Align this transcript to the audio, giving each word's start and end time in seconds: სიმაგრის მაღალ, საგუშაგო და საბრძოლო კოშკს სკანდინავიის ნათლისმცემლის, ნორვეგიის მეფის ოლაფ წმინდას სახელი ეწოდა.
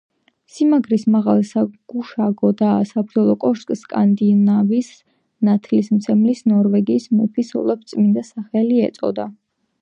სიმაგრის 0.51 1.03
მაღალ, 1.15 1.41
საგუშაგო 1.49 2.49
და 2.61 2.69
საბრძოლო 2.91 3.35
კოშკს 3.45 3.83
სკანდინავიის 3.83 4.89
ნათლისმცემლის, 5.51 6.43
ნორვეგიის 6.55 7.07
მეფის 7.21 7.53
ოლაფ 7.63 7.85
წმინდას 7.93 8.35
სახელი 8.37 8.83
ეწოდა. 8.89 9.29